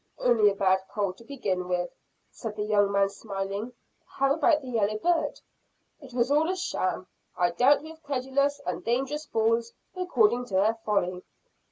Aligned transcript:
"Only 0.17 0.49
a 0.49 0.55
bad 0.55 0.79
cold 0.91 1.17
to 1.19 1.23
begin 1.23 1.67
with," 1.67 1.91
said 2.31 2.55
the 2.55 2.63
young 2.63 2.91
man 2.91 3.07
smiling. 3.07 3.71
"How 4.07 4.33
about 4.33 4.63
the 4.63 4.69
yellow 4.69 4.97
bird?" 4.97 5.39
"It 6.01 6.11
was 6.15 6.31
all 6.31 6.49
a 6.49 6.55
sham. 6.55 7.05
I 7.37 7.51
dealt 7.51 7.83
with 7.83 8.01
credulous 8.01 8.59
and 8.65 8.83
dangerous 8.83 9.27
fools 9.27 9.73
according 9.95 10.45
to 10.45 10.55
their 10.55 10.73
folly." 10.73 11.21